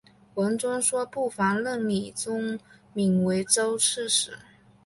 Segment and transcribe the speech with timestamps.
[0.33, 2.59] 文宗说不妨任李宗
[2.91, 4.35] 闵为州刺史。